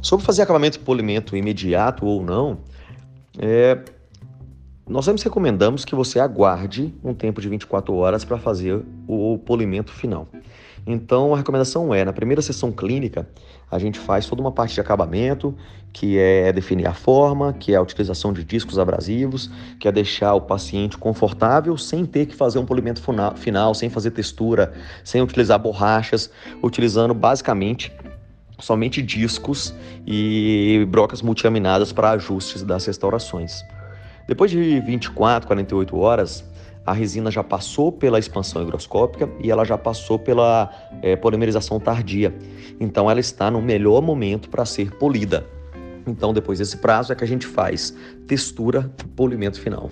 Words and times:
Sobre 0.00 0.24
fazer 0.24 0.42
acabamento 0.42 0.78
e 0.78 0.80
polimento 0.80 1.36
imediato 1.36 2.06
ou 2.06 2.22
não, 2.22 2.58
é, 3.38 3.78
nós 4.88 5.04
sempre 5.04 5.22
recomendamos 5.22 5.84
que 5.84 5.94
você 5.94 6.18
aguarde 6.18 6.94
um 7.04 7.12
tempo 7.12 7.40
de 7.40 7.48
24 7.48 7.94
horas 7.94 8.24
para 8.24 8.38
fazer 8.38 8.82
o 9.06 9.38
polimento 9.38 9.92
final. 9.92 10.26
Então, 10.86 11.34
a 11.34 11.36
recomendação 11.36 11.92
é, 11.92 12.02
na 12.02 12.14
primeira 12.14 12.40
sessão 12.40 12.72
clínica, 12.72 13.28
a 13.70 13.78
gente 13.78 13.98
faz 13.98 14.24
toda 14.26 14.40
uma 14.40 14.50
parte 14.50 14.72
de 14.72 14.80
acabamento, 14.80 15.54
que 15.92 16.18
é 16.18 16.50
definir 16.50 16.86
a 16.86 16.94
forma, 16.94 17.52
que 17.52 17.74
é 17.74 17.76
a 17.76 17.82
utilização 17.82 18.32
de 18.32 18.42
discos 18.42 18.78
abrasivos, 18.78 19.50
que 19.78 19.86
é 19.86 19.92
deixar 19.92 20.32
o 20.34 20.40
paciente 20.40 20.96
confortável 20.96 21.76
sem 21.76 22.06
ter 22.06 22.24
que 22.24 22.34
fazer 22.34 22.58
um 22.58 22.64
polimento 22.64 23.02
final, 23.36 23.74
sem 23.74 23.90
fazer 23.90 24.12
textura, 24.12 24.72
sem 25.04 25.20
utilizar 25.20 25.58
borrachas, 25.58 26.30
utilizando 26.62 27.12
basicamente 27.12 27.92
somente 28.58 29.00
discos 29.00 29.74
e 30.06 30.86
brocas 30.90 31.22
multiaminadas 31.22 31.92
para 31.92 32.10
ajustes 32.10 32.62
das 32.62 32.84
restaurações. 32.86 33.62
Depois 34.26 34.50
de 34.50 34.80
24, 34.80 35.46
48 35.46 35.96
horas, 35.96 36.44
a 36.84 36.92
resina 36.92 37.30
já 37.30 37.44
passou 37.44 37.92
pela 37.92 38.18
expansão 38.18 38.62
higroscópica 38.62 39.28
e 39.40 39.50
ela 39.50 39.64
já 39.64 39.76
passou 39.76 40.18
pela 40.18 40.70
é, 41.02 41.16
polimerização 41.16 41.78
tardia. 41.78 42.34
Então 42.80 43.10
ela 43.10 43.20
está 43.20 43.50
no 43.50 43.60
melhor 43.60 44.00
momento 44.00 44.48
para 44.48 44.64
ser 44.64 44.90
polida. 44.92 45.46
Então 46.06 46.32
depois 46.32 46.58
desse 46.58 46.78
prazo 46.78 47.12
é 47.12 47.16
que 47.16 47.24
a 47.24 47.26
gente 47.26 47.46
faz 47.46 47.94
textura, 48.26 48.90
polimento 49.14 49.60
final. 49.60 49.90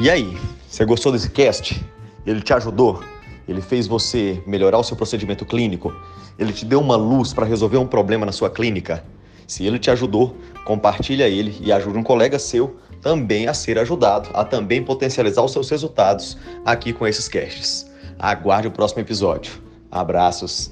E 0.00 0.08
aí, 0.08 0.38
você 0.68 0.84
gostou 0.84 1.10
desse 1.10 1.28
cast? 1.28 1.84
Ele 2.24 2.40
te 2.40 2.52
ajudou? 2.52 3.02
Ele 3.48 3.60
fez 3.60 3.88
você 3.88 4.40
melhorar 4.46 4.78
o 4.78 4.84
seu 4.84 4.96
procedimento 4.96 5.44
clínico? 5.44 5.92
Ele 6.38 6.52
te 6.52 6.64
deu 6.64 6.80
uma 6.80 6.94
luz 6.94 7.32
para 7.32 7.44
resolver 7.44 7.78
um 7.78 7.86
problema 7.86 8.24
na 8.24 8.30
sua 8.30 8.48
clínica? 8.48 9.04
Se 9.44 9.66
ele 9.66 9.76
te 9.76 9.90
ajudou, 9.90 10.36
compartilha 10.64 11.28
ele 11.28 11.56
e 11.60 11.72
ajude 11.72 11.98
um 11.98 12.04
colega 12.04 12.38
seu 12.38 12.76
também 13.02 13.48
a 13.48 13.54
ser 13.54 13.76
ajudado, 13.76 14.28
a 14.34 14.44
também 14.44 14.84
potencializar 14.84 15.42
os 15.42 15.50
seus 15.50 15.68
resultados 15.68 16.38
aqui 16.64 16.92
com 16.92 17.04
esses 17.04 17.26
casts. 17.26 17.90
Aguarde 18.16 18.68
o 18.68 18.70
próximo 18.70 19.00
episódio. 19.00 19.60
Abraços. 19.90 20.70